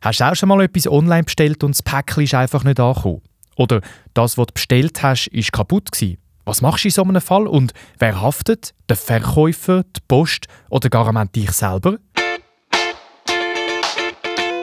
Hast 0.00 0.20
du 0.20 0.24
auch 0.24 0.34
schon 0.34 0.48
mal 0.48 0.60
etwas 0.62 0.86
online 0.86 1.24
bestellt 1.24 1.64
und 1.64 1.72
das 1.72 1.82
Päckchen 1.82 2.24
ist 2.24 2.34
einfach 2.34 2.62
nicht 2.64 2.78
angekommen? 2.78 3.22
Oder 3.56 3.80
das, 4.14 4.38
was 4.38 4.46
du 4.46 4.54
bestellt 4.54 5.02
hast, 5.02 5.26
ist 5.28 5.52
kaputt 5.52 5.90
gewesen? 5.90 6.18
Was 6.44 6.62
machst 6.62 6.84
du 6.84 6.88
in 6.88 6.92
so 6.92 7.02
einem 7.02 7.20
Fall 7.20 7.46
und 7.46 7.72
wer 7.98 8.22
haftet? 8.22 8.72
Der 8.88 8.96
Verkäufer, 8.96 9.82
die 9.82 10.00
Post 10.06 10.46
oder 10.70 10.88
gar 10.88 11.12
dich 11.26 11.50
selber? 11.52 11.98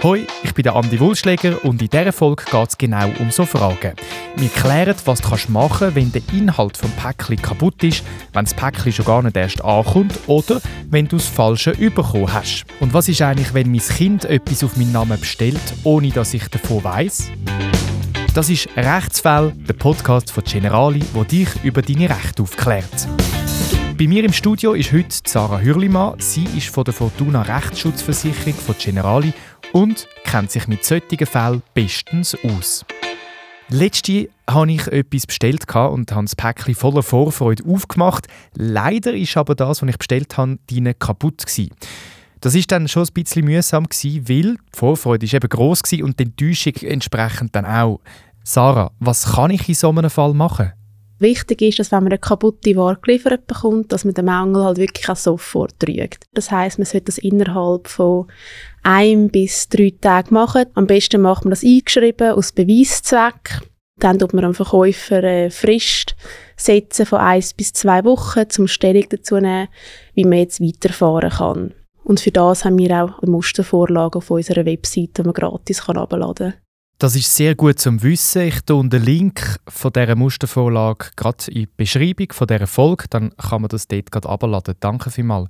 Hoi, 0.05 0.27
ich 0.43 0.53
bin 0.53 0.61
der 0.61 0.75
Andi 0.75 0.99
Wulschläger 0.99 1.65
und 1.65 1.81
in 1.81 1.89
dieser 1.89 2.13
Folge 2.13 2.43
geht 2.43 2.69
es 2.69 2.77
genau 2.77 3.09
um 3.17 3.31
so 3.31 3.43
Fragen. 3.43 3.93
Wir 4.35 4.49
klären, 4.49 4.93
was 5.05 5.19
du 5.19 5.51
machen 5.51 5.79
kannst, 5.79 5.95
wenn 5.95 6.11
der 6.11 6.21
Inhalt 6.31 6.79
des 6.79 6.91
Päckchen 6.91 7.41
kaputt 7.41 7.83
ist, 7.83 8.03
wenn 8.31 8.45
das 8.45 8.53
Päckchen 8.53 8.91
schon 8.91 9.05
gar 9.05 9.23
nicht 9.23 9.35
erst 9.35 9.65
ankommt 9.65 10.13
oder 10.27 10.61
wenn 10.91 11.07
du 11.07 11.17
das 11.17 11.25
Falsche 11.25 11.71
bekommen 11.71 12.31
hast. 12.31 12.65
Und 12.79 12.93
was 12.93 13.09
ist 13.09 13.19
eigentlich, 13.23 13.55
wenn 13.55 13.71
mein 13.71 13.79
Kind 13.79 14.25
etwas 14.25 14.63
auf 14.63 14.77
meinen 14.77 14.91
Namen 14.91 15.19
bestellt, 15.19 15.73
ohne 15.83 16.09
dass 16.09 16.35
ich 16.35 16.47
davon 16.49 16.83
weiss? 16.83 17.31
Das 18.35 18.51
ist 18.51 18.69
Rechtsfall, 18.77 19.53
der 19.55 19.73
Podcast 19.73 20.29
von 20.31 20.43
Generali, 20.43 21.03
wo 21.13 21.23
dich 21.23 21.49
über 21.63 21.81
deine 21.81 22.11
Rechte 22.11 22.43
aufklärt. 22.43 23.07
Bei 23.97 24.07
mir 24.07 24.25
im 24.25 24.33
Studio 24.33 24.73
ist 24.73 24.91
heute 24.91 25.15
Sarah 25.25 25.61
Hürlimann. 25.61 26.19
Sie 26.19 26.43
ist 26.57 26.67
von 26.67 26.83
der 26.83 26.93
Fortuna 26.93 27.43
Rechtsschutzversicherung 27.43 28.53
von 28.53 28.75
Generali 28.77 29.33
und 29.75 30.07
kennt 30.23 30.51
sich 30.51 30.69
mit 30.69 30.85
solchen 30.85 31.25
Fällen 31.25 31.61
bestens 31.73 32.33
aus. 32.45 32.85
Letzte 33.67 34.29
habe 34.49 34.71
ich 34.71 34.87
etwas 34.87 35.27
bestellt 35.27 35.65
und 35.75 36.13
habe 36.13 36.23
das 36.23 36.35
Päckchen 36.35 36.75
voller 36.75 37.03
Vorfreude 37.03 37.65
aufgemacht. 37.65 38.27
Leider 38.53 39.13
ist 39.13 39.35
aber 39.35 39.53
das, 39.53 39.81
was 39.81 39.89
ich 39.89 39.97
bestellt 39.97 40.37
habe, 40.37 40.57
kaputt 40.97 41.45
gewesen. 41.45 41.71
Das 42.39 42.55
ist 42.55 42.71
dann 42.71 42.87
schon 42.87 43.03
ein 43.03 43.13
bisschen 43.13 43.43
mühsam 43.43 43.83
gewesen, 43.83 44.29
weil 44.29 44.53
die 44.53 44.77
Vorfreude 44.77 45.25
ist 45.25 45.33
eben 45.33 45.49
gross 45.49 45.81
und 46.01 46.19
die 46.19 46.23
Enttäuschung 46.23 46.75
entsprechend 46.75 47.53
dann 47.53 47.65
auch. 47.65 47.99
Sarah, 48.45 48.91
was 48.99 49.33
kann 49.33 49.51
ich 49.51 49.67
in 49.67 49.75
so 49.75 49.89
einem 49.89 50.09
Fall 50.09 50.33
machen? 50.33 50.71
Wichtig 51.25 51.63
ist, 51.63 51.79
dass 51.79 51.91
wenn 51.91 52.03
man 52.03 52.11
eine 52.11 52.19
kaputte 52.19 52.75
Ware 52.75 52.99
geliefert 53.01 53.47
bekommt, 53.47 53.91
dass 53.91 54.05
man 54.05 54.13
den 54.13 54.25
Mangel 54.25 54.63
halt 54.63 54.77
wirklich 54.77 55.09
auch 55.09 55.15
sofort 55.15 55.75
rügt. 55.87 56.25
Das 56.35 56.51
heißt, 56.51 56.77
man 56.77 56.85
sollte 56.85 57.05
das 57.05 57.17
innerhalb 57.17 57.87
von 57.87 58.27
ein 58.83 59.29
bis 59.29 59.67
drei 59.67 59.91
Tagen 59.99 60.35
machen. 60.35 60.67
Am 60.75 60.85
besten 60.85 61.23
macht 61.23 61.43
man 61.43 61.49
das 61.49 61.63
eingeschrieben 61.63 62.33
aus 62.33 62.51
Beweiszweck. 62.51 63.61
Dann 63.99 64.19
tut 64.19 64.35
man 64.35 64.45
am 64.45 64.53
Verkäufer 64.53 65.23
eine 65.23 65.49
Frist 65.49 66.15
setzen 66.57 67.07
von 67.07 67.19
eins 67.19 67.55
bis 67.55 67.73
zwei 67.73 68.03
Wochen, 68.03 68.47
zum 68.47 68.67
Stellung 68.67 69.05
dazu 69.09 69.37
nehmen, 69.37 69.69
wie 70.13 70.25
man 70.25 70.37
jetzt 70.37 70.61
weiterfahren 70.61 71.31
kann. 71.31 71.73
Und 72.03 72.19
für 72.19 72.31
das 72.31 72.65
haben 72.65 72.77
wir 72.77 73.03
auch 73.03 73.19
eine 73.23 73.31
Mustervorlage 73.31 74.19
auf 74.19 74.29
unserer 74.29 74.67
Webseite, 74.67 75.23
die 75.23 75.23
man 75.23 75.33
gratis 75.33 75.87
herunterladen 75.87 76.51
kann. 76.51 76.64
Das 76.97 77.13
ist 77.15 77.35
sehr 77.35 77.55
gut 77.55 77.77
zum 77.77 78.01
Wissen. 78.03 78.43
Ich 78.43 78.61
tue 78.61 78.87
den 78.87 79.03
Link 79.03 79.59
von 79.67 79.91
dieser 79.91 80.15
Mustervorlage 80.15 81.07
gerade 81.17 81.51
in 81.51 81.53
die 81.53 81.69
Beschreibung 81.75 82.27
von 82.31 82.47
dieser 82.47 82.67
Folge. 82.67 83.05
Dann 83.09 83.35
kann 83.35 83.61
man 83.61 83.69
das 83.69 83.89
dort 83.89 84.11
gerade 84.11 84.29
abladen. 84.29 84.75
Danke 84.79 85.11
vielmals. 85.11 85.49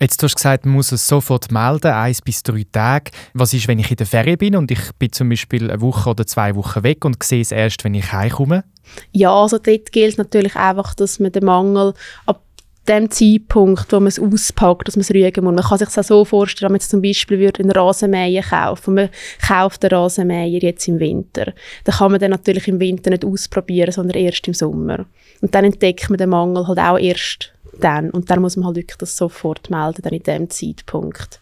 Jetzt 0.00 0.22
hast 0.22 0.32
du 0.32 0.36
gesagt, 0.36 0.64
man 0.64 0.74
muss 0.74 0.90
es 0.90 1.06
sofort 1.06 1.52
melden, 1.52 1.92
eins 1.92 2.22
bis 2.22 2.42
drei 2.42 2.64
Tage. 2.72 3.10
Was 3.34 3.52
ist, 3.52 3.68
wenn 3.68 3.78
ich 3.78 3.90
in 3.90 3.98
der 3.98 4.06
Ferien 4.06 4.38
bin 4.38 4.56
und 4.56 4.70
ich 4.70 4.80
bin 4.98 5.12
zum 5.12 5.28
Beispiel 5.28 5.70
eine 5.70 5.80
Woche 5.82 6.10
oder 6.10 6.26
zwei 6.26 6.56
Wochen 6.56 6.82
weg 6.82 7.04
und 7.04 7.22
sehe 7.22 7.42
es 7.42 7.52
erst, 7.52 7.84
wenn 7.84 7.94
ich 7.94 8.10
heimkomme? 8.10 8.64
Ja, 9.12 9.32
also 9.32 9.58
dort 9.58 9.92
gilt 9.92 10.18
natürlich 10.18 10.56
einfach, 10.56 10.94
dass 10.94 11.20
man 11.20 11.32
den 11.32 11.44
Mangel 11.44 11.94
ab 12.26 12.42
dem 12.88 13.10
Zeitpunkt, 13.10 13.92
wo 13.92 13.96
man 14.00 14.08
es 14.08 14.18
auspackt, 14.18 14.88
dass 14.88 14.96
man 14.96 15.02
es 15.02 15.10
rügen 15.10 15.44
muss. 15.44 15.54
Man 15.54 15.64
kann 15.64 15.78
sich 15.78 15.88
das 15.88 15.98
auch 15.98 16.04
so 16.04 16.24
vorstellen, 16.24 16.68
wenn 16.68 16.72
man 16.72 16.80
jetzt 16.80 16.90
zum 16.90 17.02
Beispiel 17.02 17.52
einen 17.58 17.70
Rasenmäher 17.70 18.42
kaufen 18.42 18.90
und 18.90 18.94
man 18.96 19.10
kauft 19.46 19.82
den 19.82 19.90
Rasenmäher 19.90 20.58
jetzt 20.58 20.88
im 20.88 20.98
Winter. 20.98 21.52
Dann 21.84 21.94
kann 21.94 22.10
man 22.10 22.20
den 22.20 22.30
natürlich 22.30 22.66
im 22.68 22.80
Winter 22.80 23.10
nicht 23.10 23.24
ausprobieren, 23.24 23.92
sondern 23.92 24.18
erst 24.18 24.48
im 24.48 24.54
Sommer. 24.54 25.06
Und 25.40 25.54
dann 25.54 25.64
entdeckt 25.64 26.10
man 26.10 26.18
den 26.18 26.30
Mangel 26.30 26.66
halt 26.66 26.78
auch 26.78 26.98
erst 26.98 27.52
dann. 27.80 28.10
Und 28.10 28.30
dann 28.30 28.40
muss 28.40 28.56
man 28.56 28.66
halt 28.66 28.76
wirklich 28.76 28.98
das 28.98 29.16
sofort 29.16 29.70
melden, 29.70 30.02
dann 30.02 30.12
in 30.12 30.22
dem 30.22 30.50
Zeitpunkt. 30.50 31.41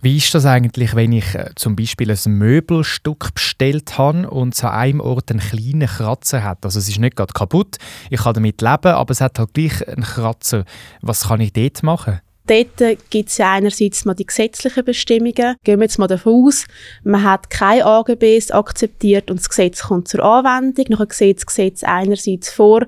Wie 0.00 0.16
ist 0.16 0.34
das 0.34 0.46
eigentlich, 0.46 0.94
wenn 0.94 1.12
ich 1.12 1.34
äh, 1.34 1.50
zum 1.56 1.76
Beispiel 1.76 2.10
ein 2.10 2.32
Möbelstück 2.32 3.34
bestellt 3.34 3.98
habe 3.98 4.30
und 4.30 4.62
an 4.64 4.70
einem 4.70 5.00
Ort 5.00 5.30
einen 5.30 5.40
kleinen 5.40 5.88
Kratzer 5.88 6.42
hat? 6.42 6.64
Also 6.64 6.78
es 6.78 6.88
ist 6.88 6.98
nicht 6.98 7.16
gerade 7.16 7.32
kaputt, 7.32 7.76
ich 8.10 8.20
kann 8.20 8.34
damit 8.34 8.60
leben, 8.60 8.94
aber 8.94 9.10
es 9.10 9.20
hat 9.20 9.38
halt 9.38 9.54
gleich 9.54 9.86
einen 9.88 10.02
Kratzer. 10.02 10.64
Was 11.00 11.28
kann 11.28 11.40
ich 11.40 11.52
dort 11.52 11.82
machen? 11.82 12.20
Dort 12.46 12.76
gibt 13.08 13.30
es 13.30 13.38
ja 13.38 13.54
einerseits 13.54 14.04
mal 14.04 14.12
die 14.12 14.26
gesetzlichen 14.26 14.84
Bestimmungen. 14.84 15.56
Gehen 15.64 15.80
wir 15.80 15.84
jetzt 15.84 15.98
mal 15.98 16.08
davon 16.08 16.44
aus, 16.46 16.66
man 17.02 17.24
hat 17.24 17.48
keine 17.48 17.86
AGBs 17.86 18.50
akzeptiert 18.50 19.30
und 19.30 19.40
das 19.40 19.48
Gesetz 19.48 19.84
kommt 19.84 20.08
zur 20.08 20.22
Anwendung. 20.22 20.84
Nachher 20.90 21.06
sieht 21.10 21.38
das 21.38 21.46
Gesetz 21.46 21.82
einerseits 21.82 22.50
vor, 22.50 22.86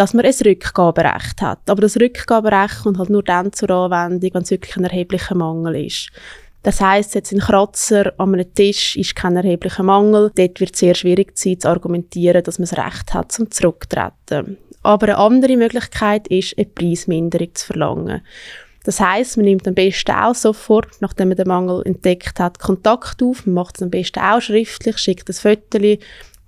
dass 0.00 0.14
man 0.14 0.24
ein 0.24 0.32
Rückgaberecht 0.32 1.42
hat. 1.42 1.68
Aber 1.68 1.82
das 1.82 2.00
Rückgaberecht 2.00 2.84
kommt 2.84 2.96
halt 2.96 3.10
nur 3.10 3.22
dann 3.22 3.52
zur 3.52 3.68
Anwendung, 3.68 4.30
wenn 4.32 4.42
es 4.42 4.50
wirklich 4.50 4.74
ein 4.78 4.84
erheblicher 4.84 5.34
Mangel 5.34 5.84
ist. 5.84 6.08
Das 6.62 6.80
heißt, 6.80 7.14
jetzt 7.14 7.32
ein 7.32 7.40
Kratzer 7.40 8.14
an 8.16 8.32
einem 8.32 8.54
Tisch 8.54 8.96
ist 8.96 9.14
kein 9.14 9.36
erheblicher 9.36 9.82
Mangel. 9.82 10.32
Dort 10.34 10.58
wird 10.58 10.72
es 10.72 10.80
sehr 10.80 10.94
schwierig 10.94 11.36
sein, 11.36 11.60
zu 11.60 11.68
argumentieren, 11.68 12.42
dass 12.42 12.58
man 12.58 12.66
das 12.66 12.78
Recht 12.78 13.12
hat, 13.12 13.30
zum 13.30 13.50
Zurücktreten. 13.50 14.56
Aber 14.82 15.08
eine 15.08 15.18
andere 15.18 15.58
Möglichkeit 15.58 16.28
ist, 16.28 16.56
eine 16.56 16.64
Preisminderung 16.64 17.54
zu 17.54 17.66
verlangen. 17.66 18.22
Das 18.84 19.00
heißt, 19.00 19.36
man 19.36 19.44
nimmt 19.44 19.68
am 19.68 19.74
besten 19.74 20.12
auch 20.12 20.34
sofort, 20.34 20.88
nachdem 21.00 21.28
man 21.28 21.36
den 21.36 21.48
Mangel 21.48 21.82
entdeckt 21.84 22.40
hat, 22.40 22.58
Kontakt 22.58 23.22
auf. 23.22 23.44
Man 23.44 23.54
macht 23.54 23.76
es 23.76 23.82
am 23.82 23.90
besten 23.90 24.20
auch 24.20 24.40
schriftlich, 24.40 24.96
schickt 24.96 25.28
ein 25.28 25.34
Foto 25.34 25.78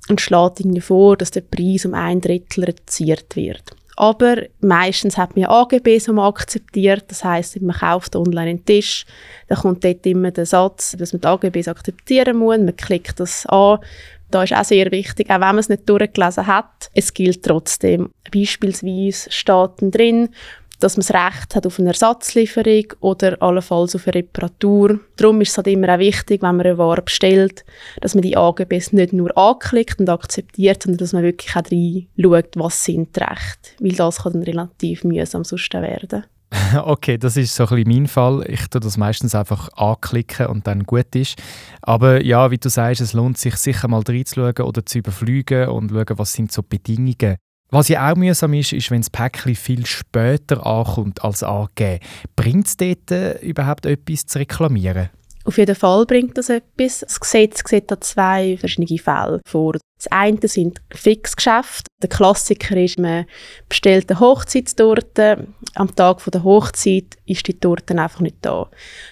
und 0.09 0.21
schlägt 0.21 0.61
irgendwie 0.61 0.81
vor, 0.81 1.17
dass 1.17 1.31
der 1.31 1.43
Preis 1.43 1.85
um 1.85 1.95
ein 1.95 2.21
Drittel 2.21 2.65
reduziert 2.65 3.37
wird. 3.37 3.63
Aber 3.97 4.37
meistens 4.61 5.19
hat 5.19 5.37
man 5.37 5.45
AGBs, 5.45 6.07
die 6.07 6.19
akzeptiert. 6.19 7.05
Das 7.09 7.25
heißt, 7.25 7.61
man 7.61 7.77
kauft 7.77 8.17
online 8.17 8.51
einen 8.51 8.65
Tisch, 8.65 9.05
dann 9.49 9.59
kommt 9.59 9.85
dort 9.85 10.07
immer 10.07 10.31
der 10.31 10.47
Satz, 10.47 10.97
dass 10.99 11.13
man 11.13 11.21
die 11.21 11.27
AGBs 11.29 11.69
akzeptieren 11.69 12.39
muss. 12.39 12.59
Man 12.59 12.77
klickt 12.77 13.21
das 13.21 13.47
an. 13.47 13.79
Da 14.31 14.45
ist 14.45 14.55
auch 14.55 14.65
sehr 14.65 14.91
wichtig, 14.91 15.29
auch 15.29 15.35
wenn 15.35 15.41
man 15.41 15.59
es 15.59 15.69
nicht 15.69 15.87
durchgelesen 15.87 16.47
hat, 16.47 16.91
es 16.95 17.13
gilt 17.13 17.45
trotzdem. 17.45 18.11
Beispielsweise 18.35 19.31
steht 19.31 19.71
drin, 19.79 20.31
dass 20.83 20.97
man 20.97 21.07
das 21.07 21.15
Recht 21.15 21.55
hat 21.55 21.67
auf 21.67 21.79
eine 21.79 21.89
Ersatzlieferung 21.89 22.85
oder 23.01 23.41
allenfalls 23.41 23.95
auf 23.95 24.07
eine 24.07 24.17
Reparatur. 24.17 25.01
Darum 25.17 25.41
ist 25.41 25.51
es 25.51 25.57
halt 25.57 25.69
immer 25.69 25.95
auch 25.95 25.99
wichtig, 25.99 26.43
wenn 26.43 26.57
man 26.57 26.67
eine 26.67 26.79
Ware 26.79 27.03
bestellt, 27.03 27.65
dass 28.01 28.15
man 28.15 28.23
die 28.23 28.37
AGBs 28.37 28.93
nicht 28.93 29.13
nur 29.13 29.37
anklickt 29.37 30.01
und 30.01 30.09
akzeptiert, 30.09 30.83
sondern 30.83 30.99
dass 30.99 31.13
man 31.13 31.23
wirklich 31.23 31.55
auch 31.55 31.63
reinschaut, 31.71 32.57
was 32.57 32.85
sind 32.85 33.17
die 33.17 33.21
Rechte. 33.21 33.71
Weil 33.81 33.93
das 33.93 34.23
kann 34.23 34.33
dann 34.33 34.43
relativ 34.43 35.05
mühsam 35.05 35.45
sonst 35.45 35.73
werden. 35.73 36.25
Okay, 36.85 37.19
das 37.19 37.37
ist 37.37 37.55
so 37.55 37.65
ein 37.65 37.69
bisschen 37.77 37.89
mein 37.89 38.07
Fall. 38.07 38.45
Ich 38.47 38.67
tue 38.69 38.81
das 38.81 38.97
meistens 38.97 39.35
einfach 39.35 39.71
anklicken 39.75 40.47
und 40.47 40.67
dann 40.67 40.85
gut 40.85 41.15
ist. 41.15 41.41
Aber 41.81 42.23
ja, 42.23 42.51
wie 42.51 42.59
du 42.59 42.69
sagst, 42.69 43.01
es 43.01 43.13
lohnt 43.13 43.39
sich 43.39 43.57
sicher 43.57 43.89
mal 43.89 44.03
reinzuschauen 44.07 44.67
oder 44.67 44.85
zu 44.85 44.99
überfliegen 44.99 45.69
und 45.69 45.91
schauen, 45.91 46.19
was 46.19 46.33
sind 46.33 46.53
so 46.53 46.63
Bedingungen. 46.63 47.37
Was 47.75 47.89
ja 47.89 48.13
auch 48.13 48.17
mühsam 48.17 48.53
ist, 48.53 48.75
ist, 48.75 48.91
wenn 48.91 49.01
das 49.01 49.09
Päckchen 49.09 49.55
viel 49.55 49.87
später 49.87 50.67
ankommt 50.67 51.25
als 51.25 51.43
angegeben. 51.43 52.01
Bringt 52.37 52.67
es 52.67 52.77
dort 52.77 53.11
äh, 53.11 53.39
überhaupt 53.39 53.87
etwas 53.87 54.27
zu 54.27 54.41
reklamieren? 54.41 55.09
Auf 55.45 55.57
jeden 55.57 55.75
Fall 55.75 56.05
bringt 56.05 56.37
das 56.37 56.51
etwas. 56.51 57.01
Das 57.01 57.19
Gesetz 57.19 57.63
sieht 57.67 57.91
da 57.91 57.99
zwei 57.99 58.59
verschiedene 58.59 58.99
Fälle 58.99 59.41
vor. 59.47 59.77
Das 60.03 60.11
eine 60.11 60.49
sind 60.49 60.81
Fixgeschäfte. 60.91 61.89
Der 62.03 62.09
Klassiker 62.09 62.77
ist, 62.77 62.99
man 62.99 63.25
bestellt 63.69 64.11
eine 64.11 64.19
Hochzeitstorte. 64.19 65.47
Am 65.77 65.95
Tag 65.95 66.25
der 66.29 66.43
Hochzeit 66.43 67.19
ist 67.25 67.47
die 67.47 67.55
Torte 67.55 67.97
einfach 67.97 68.19
nicht 68.19 68.39
da. 68.43 68.69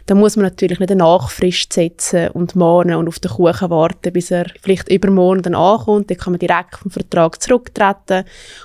Da 0.07 0.17
muss 0.17 0.35
man 0.35 0.47
natürlich 0.47 0.81
nicht 0.81 0.91
eine 0.91 0.99
Nachfrist 0.99 1.73
setzen 1.73 2.31
und 2.31 2.57
mahnen 2.57 2.97
und 2.97 3.07
auf 3.07 3.21
den 3.21 3.31
Kuchen 3.31 3.71
warten, 3.71 4.13
bis 4.13 4.33
er 4.33 4.47
vielleicht 4.61 4.91
übermorgen 4.91 5.43
dann 5.43 5.55
ankommt. 5.55 6.11
Dann 6.11 6.17
kann 6.19 6.33
man 6.33 6.41
direkt 6.41 6.75
vom 6.75 6.91
Vertrag 6.91 7.41
zurücktreten 7.41 8.25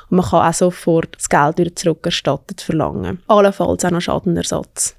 und 0.10 0.18
man 0.18 0.26
kann 0.26 0.50
auch 0.50 0.54
sofort 0.54 1.16
das 1.16 1.30
Geld 1.30 1.60
wieder 1.60 1.76
zurückerstattet 1.76 2.60
verlangen. 2.60 3.22
Allenfalls 3.28 3.86
auch 3.86 3.92
noch 3.92 4.02
Schadenersatz. 4.02 4.96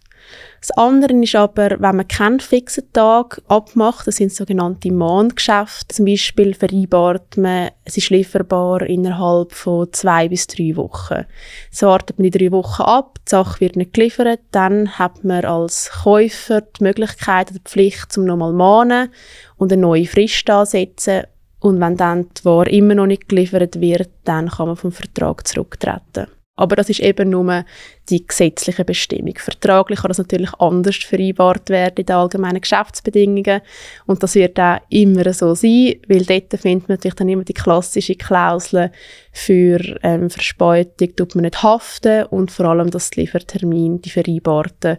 Das 0.60 0.70
andere 0.72 1.12
ist 1.22 1.36
aber, 1.36 1.70
wenn 1.78 1.96
man 1.96 2.08
keinen 2.08 2.40
fixen 2.40 2.92
Tag 2.92 3.40
abmacht, 3.46 4.06
das 4.06 4.16
sind 4.16 4.32
sogenannte 4.32 4.90
Mahngeschäfte. 4.90 5.94
Zum 5.94 6.06
Beispiel 6.06 6.54
vereinbart 6.54 7.36
man, 7.36 7.70
es 7.84 7.96
ist 7.96 8.10
lieferbar 8.10 8.82
innerhalb 8.82 9.52
von 9.52 9.92
zwei 9.92 10.28
bis 10.28 10.46
drei 10.46 10.74
Wochen. 10.76 11.24
So 11.70 11.86
wartet 11.86 12.18
man 12.18 12.30
die 12.30 12.38
drei 12.38 12.50
Wochen 12.50 12.82
ab, 12.82 13.18
die 13.26 13.30
Sache 13.30 13.60
wird 13.60 13.76
nicht 13.76 13.92
geliefert, 13.92 14.40
dann 14.50 14.98
hat 14.98 15.22
man 15.22 15.44
als 15.44 15.90
Käufer 16.02 16.62
die 16.62 16.82
Möglichkeit 16.82 17.50
oder 17.50 17.60
die 17.60 17.70
Pflicht, 17.70 18.12
zum 18.12 18.24
nochmal 18.24 18.52
mahnen 18.52 19.10
und 19.56 19.72
eine 19.72 19.82
neue 19.82 20.06
Frist 20.06 20.50
ansetzen. 20.50 21.24
Und 21.60 21.80
wenn 21.80 21.96
dann 21.96 22.28
die 22.38 22.44
Ware 22.44 22.70
immer 22.70 22.94
noch 22.94 23.06
nicht 23.06 23.28
geliefert 23.28 23.80
wird, 23.80 24.10
dann 24.24 24.48
kann 24.48 24.68
man 24.68 24.76
vom 24.76 24.92
Vertrag 24.92 25.46
zurücktreten. 25.46 26.26
Aber 26.56 26.74
das 26.74 26.88
ist 26.88 27.00
eben 27.00 27.30
nur 27.30 27.64
die 28.08 28.26
gesetzliche 28.26 28.84
Bestimmung. 28.84 29.34
Vertraglich 29.36 30.00
kann 30.00 30.08
das 30.08 30.18
natürlich 30.18 30.54
anders 30.54 30.96
vereinbart 30.96 31.68
werden 31.68 31.96
in 31.98 32.06
den 32.06 32.16
allgemeinen 32.16 32.62
Geschäftsbedingungen. 32.62 33.60
Und 34.06 34.22
das 34.22 34.34
wird 34.34 34.58
auch 34.58 34.78
immer 34.88 35.32
so 35.34 35.54
sein, 35.54 35.96
weil 36.08 36.24
dort 36.24 36.60
findet 36.60 36.88
man 36.88 36.96
natürlich 36.96 37.14
dann 37.14 37.28
immer 37.28 37.44
die 37.44 37.52
klassische 37.52 38.14
Klausel 38.14 38.90
für 39.32 39.78
ähm, 40.02 40.30
Verspätung, 40.30 41.14
tut 41.14 41.34
man 41.34 41.44
nicht 41.44 41.62
haften 41.62 42.24
und 42.26 42.50
vor 42.50 42.66
allem, 42.66 42.90
dass 42.90 43.10
die 43.10 43.20
Liefertermine, 43.20 43.98
die 43.98 44.10
vereinbarten, 44.10 44.96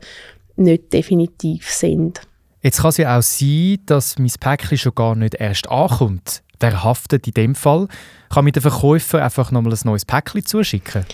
nicht 0.58 0.94
definitiv 0.94 1.72
sind. 1.72 2.22
Jetzt 2.62 2.82
kann 2.82 2.90
es 2.90 2.98
ja 2.98 3.18
auch 3.18 3.22
sein, 3.22 3.80
dass 3.86 4.20
mein 4.20 4.32
Päckchen 4.40 4.78
schon 4.78 4.96
gar 4.96 5.16
nicht 5.16 5.36
erst 5.36 5.70
ankommt. 5.70 6.44
Wer 6.60 6.84
haftet 6.84 7.28
in 7.28 7.34
dem 7.34 7.56
Fall? 7.56 7.88
Kann 8.30 8.46
mir 8.46 8.52
der 8.52 8.64
Verkäufer 8.64 9.24
einfach 9.24 9.52
nochmal 9.52 9.74
ein 9.74 9.80
neues 9.86 10.06
Päckchen 10.06 10.46
zuschicken? 10.46 11.06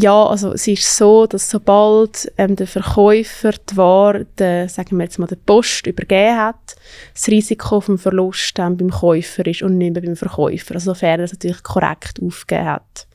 Ja, 0.00 0.26
also 0.26 0.52
es 0.52 0.68
ist 0.68 0.96
so, 0.96 1.26
dass 1.26 1.50
sobald 1.50 2.30
ähm, 2.38 2.54
der 2.54 2.68
Verkäufer 2.68 3.50
die 3.50 3.76
Ware, 3.76 4.26
der, 4.38 4.68
sagen 4.68 4.96
wir 4.96 5.04
jetzt 5.04 5.18
mal, 5.18 5.26
der 5.26 5.36
Post 5.36 5.88
übergeben 5.88 6.36
hat, 6.36 6.76
das 7.14 7.26
Risiko 7.26 7.80
vom 7.80 7.98
Verlust 7.98 8.56
dann 8.58 8.76
beim 8.76 8.90
Käufer 8.90 9.44
ist 9.46 9.62
und 9.62 9.76
nicht 9.76 9.94
mehr 9.94 10.02
beim 10.02 10.14
Verkäufer, 10.14 10.74
also 10.74 10.92
sofern 10.92 11.20
er 11.20 11.24
es 11.24 11.32
natürlich 11.32 11.62
korrekt 11.64 12.20
aufgegeben 12.22 12.66
hat. 12.66 13.08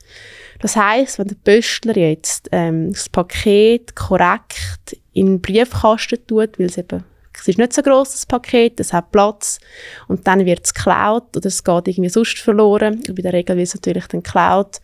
Das 0.60 0.76
heißt, 0.76 1.18
wenn 1.18 1.28
der 1.28 1.36
Postler 1.36 1.96
jetzt 1.96 2.48
ähm, 2.52 2.92
das 2.92 3.08
Paket 3.08 3.96
korrekt 3.96 4.98
in 5.14 5.26
den 5.26 5.40
Briefkasten 5.40 6.18
tut, 6.26 6.58
weil 6.58 6.66
es 6.66 6.76
eben 6.76 7.04
es 7.36 7.48
ist 7.48 7.58
nicht 7.58 7.72
so 7.72 7.82
ein 7.82 7.84
grosses 7.84 8.26
Paket, 8.26 8.78
es 8.78 8.92
hat 8.92 9.10
Platz 9.10 9.58
und 10.06 10.26
dann 10.26 10.46
wird 10.46 10.64
es 10.64 10.72
geklaut 10.72 11.36
oder 11.36 11.46
es 11.46 11.64
geht 11.64 11.88
irgendwie 11.88 12.08
sonst 12.08 12.38
verloren. 12.38 13.02
Und 13.08 13.18
in 13.18 13.22
der 13.22 13.32
Regel 13.32 13.56
wird 13.56 13.66
es 13.66 13.74
natürlich 13.74 14.06
dann 14.06 14.22
geklaut 14.22 14.80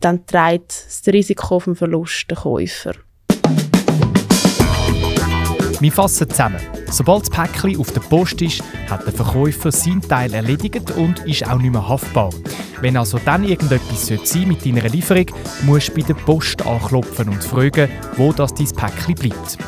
dann 0.00 0.26
trägt 0.26 0.86
das 0.86 1.02
Risiko 1.12 1.60
vom 1.60 1.76
Verlust 1.76 2.30
der 2.30 2.38
Käufer. 2.38 2.94
Wir 5.80 5.92
fassen 5.92 6.28
zusammen. 6.28 6.79
Sobald 6.90 7.22
das 7.22 7.30
Päckchen 7.30 7.78
auf 7.78 7.92
der 7.92 8.00
Post 8.00 8.42
ist, 8.42 8.62
hat 8.88 9.06
der 9.06 9.12
Verkäufer 9.12 9.70
seinen 9.70 10.02
Teil 10.02 10.34
erledigt 10.34 10.90
und 10.92 11.20
ist 11.20 11.46
auch 11.46 11.58
nicht 11.58 11.72
mehr 11.72 11.88
haftbar. 11.88 12.30
Wenn 12.80 12.96
also 12.96 13.18
dann 13.24 13.44
irgendetwas 13.44 14.06
sein 14.06 14.48
mit 14.48 14.66
deiner 14.66 14.88
Lieferung, 14.88 15.26
musst 15.62 15.88
du 15.88 15.94
bei 15.94 16.02
der 16.02 16.14
Post 16.14 16.66
anklopfen 16.66 17.28
und 17.28 17.44
fragen, 17.44 17.88
wo 18.16 18.32
das 18.32 18.54
dein 18.54 18.66
Päckchen 18.66 19.14
bleibt. 19.14 19.58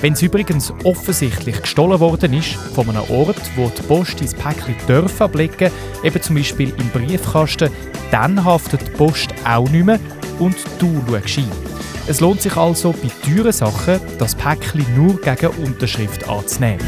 Wenn 0.00 0.14
es 0.14 0.22
übrigens 0.22 0.72
offensichtlich 0.82 1.62
gestohlen 1.62 2.00
worden 2.00 2.32
ist, 2.32 2.54
von 2.54 2.88
einem 2.88 3.08
Ort, 3.10 3.40
wo 3.54 3.70
die 3.70 3.82
Post 3.82 4.20
dein 4.20 4.32
Päckchen 4.32 4.74
dürfen 4.88 5.22
ablegen 5.22 5.70
eben 6.02 6.22
zum 6.22 6.34
Beispiel 6.34 6.70
im 6.70 6.88
Briefkasten, 6.88 7.70
dann 8.10 8.44
haftet 8.44 8.88
die 8.88 8.90
Post 8.90 9.32
auch 9.44 9.68
nicht 9.70 9.86
mehr 9.86 10.00
und 10.40 10.56
du 10.80 11.00
schaust 11.06 11.38
ein. 11.38 11.71
Es 12.08 12.20
lohnt 12.20 12.42
sich 12.42 12.56
also 12.56 12.92
bei 12.92 13.08
teuren 13.24 13.52
Sachen, 13.52 14.00
das 14.18 14.34
Päckchen 14.34 14.84
nur 14.96 15.20
gegen 15.20 15.50
Unterschrift 15.64 16.28
anzunehmen. 16.28 16.80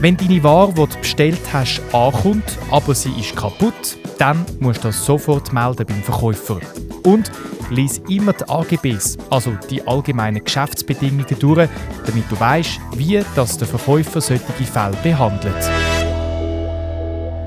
Wenn 0.00 0.16
deine 0.16 0.42
Ware, 0.44 0.72
die 0.72 0.86
du 0.86 0.98
bestellt 1.00 1.40
hast, 1.52 1.82
ankommt, 1.92 2.58
aber 2.70 2.94
sie 2.94 3.10
ist 3.18 3.34
kaputt, 3.34 3.98
dann 4.18 4.46
musst 4.60 4.84
du 4.84 4.88
das 4.88 5.04
sofort 5.04 5.52
melden 5.52 5.84
beim 5.84 6.02
Verkäufer. 6.04 6.60
Und 7.02 7.32
lies 7.70 7.98
immer 8.08 8.32
die 8.32 8.48
AGBs, 8.48 9.18
also 9.30 9.52
die 9.68 9.84
allgemeinen 9.86 10.44
Geschäftsbedingungen 10.44 11.26
durch, 11.40 11.68
damit 12.06 12.30
du 12.30 12.38
weißt, 12.38 12.78
wie 12.94 13.20
das 13.34 13.58
der 13.58 13.66
Verkäufer 13.66 14.20
solche 14.20 14.44
Fälle 14.44 14.96
behandelt. 15.02 15.70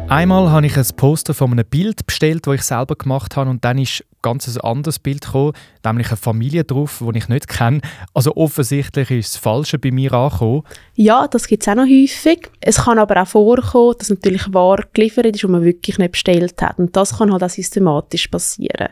Einmal 0.09 0.51
habe 0.51 0.65
ich 0.65 0.75
ein 0.75 0.85
Poster 0.97 1.33
von 1.33 1.53
einem 1.53 1.65
Bild 1.65 2.05
bestellt, 2.05 2.45
das 2.45 2.55
ich 2.55 2.63
selber 2.63 2.97
gemacht 2.97 3.37
habe 3.37 3.49
und 3.49 3.63
dann 3.63 3.77
ist 3.77 4.03
ganz 4.21 4.47
ein 4.47 4.61
anderes 4.61 4.99
Bild 4.99 5.21
gekommen, 5.21 5.53
nämlich 5.83 6.07
eine 6.07 6.17
Familie 6.17 6.63
drauf, 6.63 7.01
die 7.01 7.17
ich 7.17 7.27
nicht 7.27 7.47
kenne. 7.47 7.81
Also 8.13 8.35
offensichtlich 8.35 9.11
ist 9.11 9.35
das 9.35 9.41
Falsche 9.41 9.79
bei 9.79 9.91
mir 9.91 10.13
angekommen. 10.13 10.63
Ja, 10.95 11.27
das 11.27 11.47
gibt 11.47 11.63
es 11.63 11.69
auch 11.69 11.75
noch 11.75 11.85
häufig. 11.85 12.49
Es 12.59 12.83
kann 12.83 12.99
aber 12.99 13.21
auch 13.21 13.27
vorkommen, 13.27 13.95
dass 13.97 14.09
natürlich 14.09 14.53
Ware 14.53 14.83
geliefert 14.93 15.25
ist, 15.25 15.41
die 15.41 15.47
man 15.47 15.63
wirklich 15.63 15.97
nicht 15.97 16.11
bestellt 16.11 16.61
hat. 16.61 16.79
Und 16.79 16.95
das 16.95 17.17
kann 17.17 17.31
halt 17.31 17.43
auch 17.43 17.49
systematisch 17.49 18.27
passieren. 18.27 18.89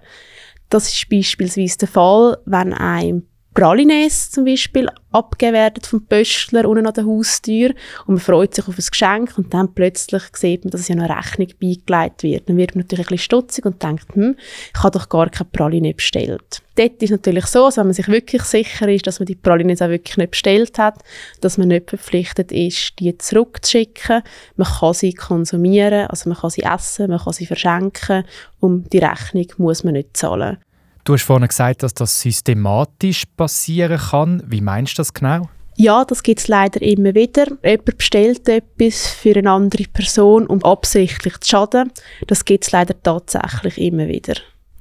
Das 0.69 0.87
ist 0.87 1.09
beispielsweise 1.09 1.77
der 1.79 1.87
Fall, 1.87 2.37
wenn 2.45 2.73
ein 2.73 3.23
Pralines 3.59 4.31
zum 4.31 4.45
Beispiel 4.45 4.87
abgegeben 5.11 5.55
werden 5.55 5.83
vom 5.83 6.05
Pöstler 6.05 6.65
unten 6.65 6.87
an 6.87 6.93
der 6.93 7.05
Haustür 7.05 7.71
und 8.05 8.13
man 8.13 8.19
freut 8.19 8.53
sich 8.53 8.65
auf 8.65 8.77
ein 8.77 8.85
Geschenk 8.89 9.37
und 9.37 9.53
dann 9.53 9.73
plötzlich 9.73 10.23
sieht 10.31 10.63
man, 10.63 10.71
dass 10.71 10.87
ja 10.87 10.95
noch 10.95 11.09
eine 11.09 11.17
Rechnung 11.17 11.49
beigelegt 11.59 12.23
wird. 12.23 12.47
Dann 12.47 12.55
wird 12.55 12.75
man 12.75 12.85
natürlich 12.85 13.07
ein 13.07 13.15
bisschen 13.15 13.25
stutzig 13.25 13.65
und 13.65 13.83
denkt, 13.83 14.15
hm, 14.15 14.37
ich 14.73 14.81
habe 14.81 14.97
doch 14.97 15.09
gar 15.09 15.29
keine 15.29 15.49
Praline 15.51 15.93
bestellt. 15.93 16.61
Dort 16.75 17.03
ist 17.03 17.03
es 17.03 17.09
natürlich 17.09 17.47
so, 17.47 17.65
dass 17.65 17.75
wenn 17.75 17.87
man 17.87 17.93
sich 17.93 18.07
wirklich 18.07 18.43
sicher 18.43 18.87
ist, 18.87 19.05
dass 19.05 19.19
man 19.19 19.25
die 19.25 19.35
Pralines 19.35 19.81
auch 19.81 19.89
wirklich 19.89 20.15
nicht 20.15 20.31
bestellt 20.31 20.77
hat, 20.79 20.99
dass 21.41 21.57
man 21.57 21.67
nicht 21.67 21.89
verpflichtet 21.89 22.53
ist, 22.53 22.97
die 22.99 23.17
zurückzuschicken. 23.17 24.21
Man 24.55 24.67
kann 24.69 24.93
sie 24.93 25.11
konsumieren, 25.11 26.07
also 26.07 26.29
man 26.29 26.37
kann 26.37 26.49
sie 26.49 26.63
essen, 26.63 27.09
man 27.09 27.19
kann 27.19 27.33
sie 27.33 27.45
verschenken 27.45 28.23
und 28.61 28.93
die 28.93 28.99
Rechnung 28.99 29.47
muss 29.57 29.83
man 29.83 29.95
nicht 29.95 30.15
zahlen. 30.15 30.59
Du 31.03 31.13
hast 31.13 31.23
vorhin 31.23 31.47
gesagt, 31.47 31.83
dass 31.83 31.93
das 31.93 32.21
systematisch 32.21 33.25
passieren 33.37 33.97
kann. 33.97 34.43
Wie 34.45 34.61
meinst 34.61 34.93
du 34.93 35.01
das 35.01 35.13
genau? 35.13 35.49
Ja, 35.75 36.03
das 36.03 36.23
gibt 36.23 36.41
es 36.41 36.49
leider 36.49 36.81
immer 36.81 37.15
wieder. 37.15 37.47
Jemand 37.63 37.97
bestellt 37.97 38.49
etwas 38.49 39.07
für 39.07 39.35
eine 39.37 39.49
andere 39.49 39.85
Person, 39.85 40.45
um 40.45 40.61
absichtlich 40.63 41.39
zu 41.39 41.49
schaden. 41.51 41.91
Das 42.27 42.43
gibt 42.43 42.65
es 42.65 42.71
leider 42.71 43.01
tatsächlich 43.01 43.77
immer 43.77 44.07
wieder. 44.09 44.33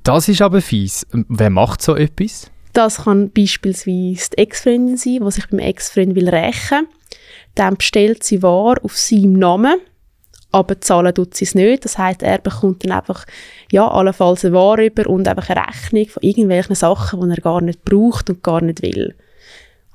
Das 0.03 0.29
ist 0.29 0.43
aber 0.43 0.61
fies. 0.61 1.07
Wer 1.13 1.51
macht 1.51 1.83
so 1.83 1.95
etwas? 1.95 2.51
Das 2.73 3.05
kann 3.05 3.31
beispielsweise 3.31 4.31
die 4.31 4.39
Ex-Freundin 4.39 4.97
sein, 4.97 5.21
die 5.25 5.31
sich 5.31 5.47
beim 5.49 5.61
Ex-Freund 5.61 6.17
rächen 6.17 6.81
will. 6.81 6.89
Dann 7.55 7.77
bestellt 7.77 8.25
sie 8.25 8.43
Ware 8.43 8.83
auf 8.83 8.97
seinem 8.97 9.35
Namen 9.35 9.81
aber 10.51 10.81
zahlen 10.81 11.15
tut 11.15 11.35
sie 11.35 11.45
es 11.45 11.55
nicht. 11.55 11.85
Das 11.85 11.99
heißt, 11.99 12.23
er 12.23 12.39
bekommt 12.39 12.85
dann 12.85 12.93
einfach, 12.93 13.25
ja, 13.71 13.89
allenfalls 13.89 14.45
eine 14.45 14.55
Ware 14.55 14.87
über 14.87 15.09
und 15.09 15.29
einfach 15.29 15.51
eine 15.51 15.67
Rechnung 15.67 16.07
von 16.07 16.23
irgendwelchen 16.23 16.75
Sachen, 16.75 17.21
die 17.21 17.37
er 17.37 17.43
gar 17.43 17.61
nicht 17.61 17.85
braucht 17.85 18.31
und 18.31 18.43
gar 18.43 18.63
nicht 18.63 18.83
will. 18.83 19.15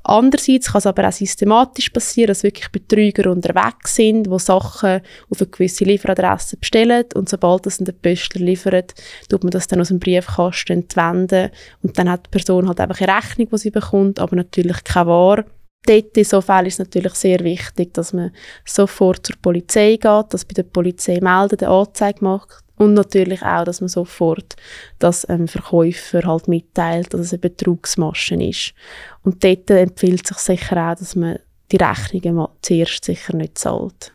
Andererseits 0.05 0.71
kann 0.71 0.79
es 0.79 0.85
aber 0.85 1.07
auch 1.07 1.13
systematisch 1.13 1.89
passieren, 1.89 2.27
dass 2.27 2.43
wirklich 2.43 2.69
Betrüger 2.69 3.31
unterwegs 3.31 3.95
sind, 3.95 4.25
die 4.25 4.39
Sachen 4.39 4.99
auf 5.29 5.41
eine 5.41 5.49
gewisse 5.49 5.85
Lieferadresse 5.85 6.57
bestellen 6.57 7.05
und 7.13 7.29
sobald 7.29 7.65
das 7.65 7.77
der 7.77 7.93
Postler 7.93 8.41
liefert, 8.41 8.95
tut 9.29 9.43
man 9.45 9.51
das 9.51 9.67
dann 9.67 9.79
aus 9.79 9.87
dem 9.87 9.99
Briefkasten 9.99 10.73
entwenden 10.73 11.51
und 11.83 11.97
dann 11.97 12.09
hat 12.09 12.25
die 12.25 12.31
Person 12.31 12.67
halt 12.67 12.81
einfach 12.81 12.99
eine 12.99 13.15
Rechnung, 13.15 13.47
die 13.49 13.57
sie 13.57 13.71
bekommt, 13.71 14.19
aber 14.19 14.35
natürlich 14.35 14.83
keine 14.83 15.07
Ware 15.07 15.45
dort 15.85 16.17
in 16.17 16.23
so 16.23 16.41
Fällen 16.41 16.67
ist 16.67 16.75
es 16.75 16.79
natürlich 16.79 17.13
sehr 17.13 17.39
wichtig, 17.41 17.93
dass 17.93 18.13
man 18.13 18.31
sofort 18.65 19.25
zur 19.25 19.35
Polizei 19.41 19.97
geht, 19.97 20.33
dass 20.33 20.45
bei 20.45 20.53
der 20.53 20.63
Polizei 20.63 21.19
meldet, 21.21 21.63
eine 21.63 21.71
Anzeige 21.71 22.23
macht 22.23 22.63
und 22.77 22.93
natürlich 22.93 23.41
auch, 23.43 23.63
dass 23.63 23.81
man 23.81 23.87
sofort 23.87 24.55
das 24.99 25.27
ähm, 25.29 25.47
Verkäufer 25.47 26.23
halt 26.25 26.47
mitteilt, 26.47 27.13
dass 27.13 27.21
es 27.21 27.33
eine 27.33 27.39
Betrugsmasche 27.39 28.35
ist. 28.35 28.73
Und 29.21 29.43
dort 29.43 29.69
empfiehlt 29.69 30.27
sich 30.27 30.37
sicher 30.37 30.91
auch, 30.91 30.95
dass 30.95 31.15
man 31.15 31.39
die 31.71 31.77
Rechnungen 31.77 32.47
zuerst 32.61 33.05
sicher 33.05 33.35
nicht 33.35 33.57
zahlt. 33.57 34.13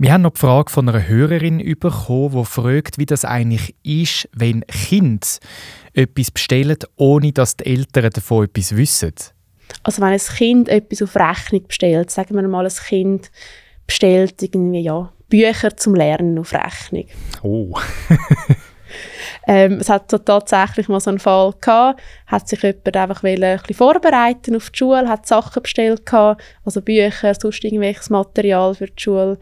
Wir 0.00 0.12
haben 0.12 0.22
noch 0.22 0.34
die 0.34 0.40
Frage 0.40 0.70
von 0.70 0.88
einer 0.88 1.08
Hörerin 1.08 1.58
bekommen, 1.78 2.38
die 2.38 2.44
fragt, 2.44 2.98
wie 2.98 3.06
das 3.06 3.24
eigentlich 3.24 3.74
ist, 3.82 4.28
wenn 4.32 4.64
Kinder 4.66 5.26
etwas 5.92 6.30
bestellen, 6.30 6.78
ohne 6.94 7.32
dass 7.32 7.56
die 7.56 7.66
Eltern 7.66 8.10
davon 8.10 8.44
etwas 8.44 8.76
wissen. 8.76 9.14
Also 9.82 10.02
wenn 10.02 10.12
ein 10.12 10.18
Kind 10.18 10.68
etwas 10.68 11.02
auf 11.02 11.16
Rechnung 11.16 11.66
bestellt, 11.66 12.10
sagen 12.10 12.34
wir 12.34 12.46
mal, 12.48 12.66
ein 12.66 12.72
Kind 12.72 13.30
bestellt 13.86 14.42
irgendwie, 14.42 14.80
ja, 14.80 15.12
Bücher 15.28 15.76
zum 15.76 15.94
Lernen 15.94 16.38
auf 16.38 16.52
Rechnung. 16.52 17.06
Oh. 17.42 17.74
ähm, 19.46 19.74
es 19.74 19.88
hat 19.88 20.10
so 20.10 20.18
tatsächlich 20.18 20.88
mal 20.88 21.00
so 21.00 21.10
einen 21.10 21.18
Fall 21.18 21.52
gehabt, 21.60 22.00
hat 22.26 22.48
sich 22.48 22.62
jemand 22.62 22.96
einfach 22.96 23.22
ein 23.22 23.34
bisschen 23.40 23.74
vorbereiten 23.74 24.56
auf 24.56 24.70
die 24.70 24.78
Schule, 24.78 25.08
hat 25.08 25.26
Sachen 25.26 25.62
bestellt 25.62 26.06
gehabt, 26.06 26.42
also 26.64 26.80
Bücher, 26.80 27.34
sonst 27.34 27.64
irgendwelches 27.64 28.10
Material 28.10 28.74
für 28.74 28.86
die 28.86 29.02
Schule 29.02 29.38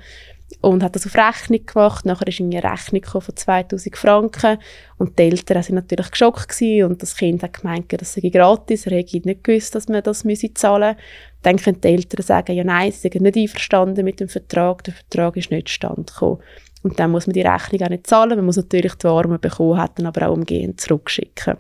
und 0.61 0.83
hat 0.83 0.95
das 0.95 1.07
auf 1.07 1.15
Rechnung 1.15 1.65
gemacht. 1.67 2.07
Nachher 2.07 2.29
ist 2.29 2.41
eine 2.41 2.63
Rechnung 2.63 3.05
von 3.05 3.37
2000 3.37 3.97
Franken 3.97 4.59
und 4.99 5.19
die 5.19 5.25
Eltern 5.25 5.63
waren 5.63 5.75
natürlich 5.75 6.11
geschockt 6.11 6.49
gewesen 6.49 6.87
und 6.87 7.03
das 7.03 7.17
Kind 7.17 7.43
hat 7.43 7.61
gemeint, 7.61 7.93
das 7.93 8.15
sei 8.15 8.29
gratis, 8.29 8.87
er 8.87 8.97
hätte 8.97 9.21
nicht 9.25 9.45
gewusst, 9.45 9.75
dass 9.75 9.89
man 9.89 10.03
das 10.03 10.25
müsse 10.25 10.55
zahlen 10.55 10.97
Dann 11.43 11.57
können 11.57 11.81
die 11.81 11.89
Eltern 11.89 12.23
sagen, 12.23 12.55
ja 12.55 12.65
nein, 12.65 12.93
sie 12.93 13.09
sind 13.09 13.21
nicht 13.21 13.37
einverstanden 13.37 14.05
mit 14.05 14.21
dem 14.21 14.29
Vertrag, 14.29 14.85
der 14.85 14.95
Vertrag 14.95 15.37
ist 15.37 15.51
nicht 15.51 15.69
stand 15.69 16.13
gekommen. 16.13 16.41
Und 16.83 17.01
dann 17.01 17.11
muss 17.11 17.27
man 17.27 17.35
die 17.35 17.43
Rechnung 17.43 17.83
auch 17.83 17.91
nicht 17.91 18.07
zahlen, 18.07 18.37
man 18.37 18.47
muss 18.47 18.57
natürlich 18.57 18.95
die 18.95 19.07
man 19.07 19.41
bekommen 19.41 19.79
hat, 19.79 19.99
dann 19.99 20.07
aber 20.07 20.29
auch 20.29 20.35
umgehend 20.35 20.81
zurückschicken. 20.81 21.57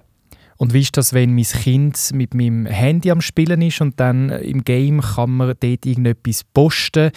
Und 0.56 0.72
wie 0.72 0.80
ist 0.80 0.96
das, 0.96 1.12
wenn 1.12 1.34
mein 1.34 1.44
Kind 1.44 2.10
mit 2.12 2.34
meinem 2.34 2.66
Handy 2.66 3.10
am 3.10 3.20
Spielen 3.20 3.62
ist 3.62 3.80
und 3.80 4.00
dann 4.00 4.30
im 4.30 4.64
Game 4.64 5.00
kann 5.00 5.30
man 5.30 5.54
dort 5.60 5.86
irgendetwas 5.86 6.44
posten 6.44 7.10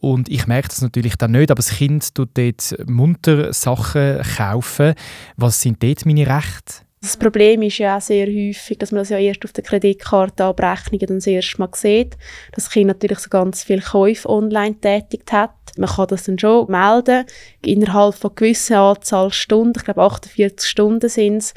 und 0.00 0.28
ich 0.28 0.46
merke 0.46 0.68
das 0.68 0.80
natürlich 0.80 1.16
dann 1.16 1.32
nicht, 1.32 1.50
aber 1.50 1.58
das 1.58 1.70
Kind 1.70 2.14
tut 2.14 2.30
dort 2.34 2.76
munter 2.88 3.52
Sachen 3.52 4.22
kaufen. 4.36 4.94
Was 5.36 5.60
sind 5.60 5.82
dort 5.82 6.06
meine 6.06 6.26
Rechte? 6.26 6.87
Das 7.08 7.16
Problem 7.16 7.62
ist 7.62 7.78
ja 7.78 7.96
auch 7.96 8.02
sehr 8.02 8.26
häufig, 8.26 8.76
dass 8.76 8.92
man 8.92 8.98
das 8.98 9.08
ja 9.08 9.16
erst 9.16 9.42
auf 9.42 9.54
der 9.54 9.64
Kreditkartenabrechnung 9.64 11.00
dann 11.00 11.16
das 11.16 11.26
erste 11.26 11.58
Mal 11.58 11.70
sieht, 11.72 12.18
dass 12.52 12.64
das 12.64 12.70
Kind 12.70 12.88
natürlich 12.88 13.20
so 13.20 13.30
ganz 13.30 13.62
viele 13.62 13.80
Käufe 13.80 14.28
online 14.28 14.78
tätigt 14.78 15.32
hat. 15.32 15.54
Man 15.78 15.88
kann 15.88 16.08
das 16.08 16.24
dann 16.24 16.38
schon 16.38 16.70
melden, 16.70 17.24
innerhalb 17.64 18.14
von 18.14 18.34
gewisser 18.34 18.80
Anzahl 18.80 19.32
Stunden, 19.32 19.72
ich 19.78 19.84
glaube 19.84 20.02
48 20.02 20.68
Stunden 20.68 21.08
sind 21.08 21.38
es, 21.38 21.54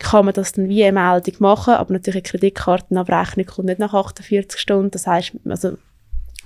kann 0.00 0.24
man 0.24 0.32
das 0.32 0.52
dann 0.52 0.70
wie 0.70 0.82
eine 0.82 0.98
Meldung 0.98 1.34
machen, 1.40 1.74
aber 1.74 1.92
natürlich 1.92 2.24
eine 2.24 2.30
Kreditkartenabrechnung 2.30 3.44
kommt 3.44 3.66
nicht 3.66 3.80
nach 3.80 3.92
48 3.92 4.58
Stunden, 4.58 4.90
das 4.90 5.06
heißt 5.06 5.32
also 5.46 5.76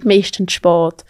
meistens 0.02 0.52
spät. 0.52 1.04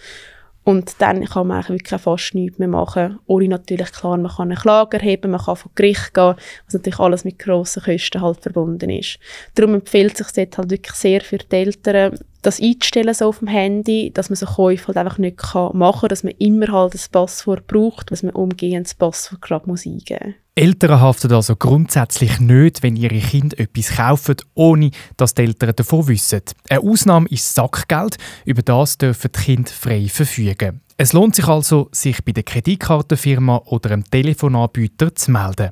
Und 0.64 1.00
dann 1.00 1.24
kann 1.24 1.46
man 1.46 1.58
eigentlich 1.58 1.80
wirklich 1.80 2.00
fast 2.00 2.34
nichts 2.34 2.58
mehr 2.58 2.68
machen. 2.68 3.18
Ohne 3.26 3.48
natürlich, 3.48 3.90
klar, 3.90 4.18
man 4.18 4.30
kann 4.30 4.50
eine 4.50 4.60
Klage 4.60 4.98
erheben, 4.98 5.30
man 5.30 5.40
kann 5.40 5.56
vor 5.56 5.70
Gericht 5.74 6.12
gehen, 6.12 6.34
was 6.66 6.74
natürlich 6.74 6.98
alles 6.98 7.24
mit 7.24 7.38
grossen 7.38 7.82
Kosten 7.82 8.20
halt 8.20 8.42
verbunden 8.42 8.90
ist. 8.90 9.18
Darum 9.54 9.74
empfiehlt 9.74 10.16
sich 10.16 10.26
jetzt 10.36 10.58
halt 10.58 10.70
wirklich 10.70 10.94
sehr 10.94 11.22
für 11.22 11.38
die 11.38 11.56
Eltern, 11.56 12.18
das 12.48 12.60
einzustellen 12.60 13.14
so 13.14 13.26
auf 13.28 13.38
dem 13.38 13.48
Handy, 13.48 14.10
dass 14.12 14.30
man 14.30 14.36
so 14.36 14.46
Käufe 14.46 14.88
halt 14.88 14.96
einfach 14.96 15.18
nicht 15.18 15.42
machen 15.52 16.00
kann, 16.00 16.08
dass 16.08 16.24
man 16.24 16.32
immer 16.38 16.68
halt 16.72 16.94
das 16.94 17.08
Passwort 17.08 17.66
braucht, 17.66 18.10
dass 18.10 18.22
man 18.22 18.34
umgehend 18.34 18.86
das 18.86 18.94
Passwort 18.94 19.42
gerade 19.42 19.66
muss 19.66 19.86
eingeben 19.86 20.28
muss. 20.28 20.34
Eltern 20.54 21.00
haften 21.00 21.32
also 21.32 21.54
grundsätzlich 21.54 22.40
nicht, 22.40 22.82
wenn 22.82 22.96
ihre 22.96 23.20
Kinder 23.20 23.60
etwas 23.60 23.94
kaufen, 23.96 24.36
ohne 24.54 24.90
dass 25.16 25.34
die 25.34 25.42
Eltern 25.42 25.72
davon 25.76 26.08
wissen. 26.08 26.42
Eine 26.68 26.80
Ausnahme 26.80 27.28
ist 27.28 27.54
Sackgeld. 27.54 28.16
Über 28.44 28.62
das 28.62 28.98
dürfen 28.98 29.30
die 29.32 29.40
Kinder 29.40 29.70
frei 29.70 30.08
verfügen. 30.08 30.80
Es 30.96 31.12
lohnt 31.12 31.36
sich 31.36 31.46
also, 31.46 31.88
sich 31.92 32.24
bei 32.24 32.32
der 32.32 32.42
Kreditkartenfirma 32.42 33.62
oder 33.66 33.92
einem 33.92 34.04
Telefonanbieter 34.04 35.14
zu 35.14 35.30
melden. 35.30 35.70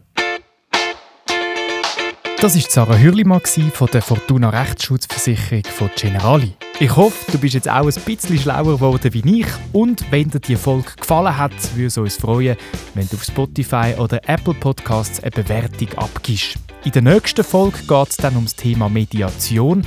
Das 2.39 2.55
war 2.55 2.71
Sarah 2.71 2.99
Hürlimann 2.99 3.41
von 3.73 3.89
der 3.91 4.03
Fortuna 4.03 4.51
Rechtsschutzversicherung 4.51 5.65
von 5.65 5.91
Generali. 5.97 6.53
Ich 6.79 6.95
hoffe, 6.95 7.33
du 7.33 7.39
bist 7.39 7.55
jetzt 7.55 7.69
auch 7.69 7.87
ein 7.87 8.03
bisschen 8.05 8.39
schlauer 8.39 8.75
geworden 8.75 9.15
wie 9.15 9.41
ich. 9.41 9.47
Und 9.73 10.05
wenn 10.13 10.31
dir 10.31 10.41
die 10.41 10.57
Folge 10.57 10.93
gefallen 11.01 11.37
hat, 11.37 11.53
würde 11.75 11.87
es 11.87 11.97
uns 11.97 12.17
freuen, 12.17 12.59
wenn 12.95 13.09
du 13.09 13.17
auf 13.17 13.25
Spotify 13.25 13.95
oder 13.99 14.21
Apple 14.29 14.53
Podcasts 14.53 15.21
eine 15.21 15.31
Bewertung 15.31 15.89
abgibst. 15.97 16.59
In 16.85 16.93
der 16.93 17.03
nächsten 17.03 17.43
Folge 17.43 17.79
geht 17.79 18.11
es 18.11 18.17
dann 18.19 18.37
um 18.37 18.45
das 18.45 18.55
Thema 18.55 18.91
Mediation, 18.91 19.83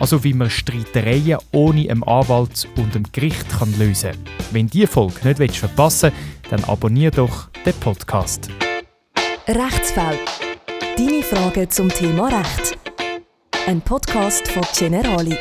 also 0.00 0.24
wie 0.24 0.34
man 0.34 0.50
Streitereien 0.50 1.38
ohne 1.52 1.88
einen 1.88 2.02
Anwalt 2.02 2.66
und 2.76 2.96
ein 2.96 3.06
Gericht 3.12 3.48
kann 3.48 3.78
lösen 3.78 4.10
kann. 4.10 4.20
Wenn 4.50 4.66
diese 4.66 4.88
Folge 4.88 5.36
nicht 5.38 5.56
verpassen 5.56 6.10
willst, 6.10 6.52
dann 6.52 6.64
abonniere 6.64 7.12
doch 7.12 7.48
den 7.64 7.74
Podcast. 7.74 8.48
Rechtsfall. 9.46 10.18
Deine 11.04 11.22
Fragen 11.22 11.68
zum 11.68 11.88
Thema 11.88 12.28
Recht. 12.28 12.78
Ein 13.66 13.80
Podcast 13.80 14.46
von 14.46 14.62
Generali. 14.78 15.36